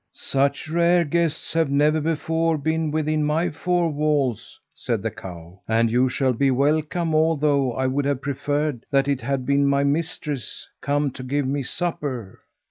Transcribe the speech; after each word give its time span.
"Such 0.15 0.67
rare 0.67 1.03
guests 1.05 1.53
have 1.53 1.69
never 1.69 2.01
before 2.01 2.57
been 2.57 2.89
within 2.89 3.23
my 3.23 3.51
four 3.51 3.91
walls," 3.91 4.59
said 4.73 5.03
the 5.03 5.11
cow, 5.11 5.59
"and 5.67 5.91
you 5.91 6.09
shall 6.09 6.33
be 6.33 6.49
welcome, 6.49 7.13
although 7.13 7.73
I 7.73 7.85
would 7.85 8.05
have 8.05 8.23
preferred 8.23 8.83
that 8.89 9.07
it 9.07 9.21
had 9.21 9.45
been 9.45 9.67
my 9.67 9.83
mistress, 9.83 10.67
come 10.81 11.11
to 11.11 11.21
give 11.21 11.45
me 11.45 11.59
my 11.59 11.61
supper." 11.65 12.39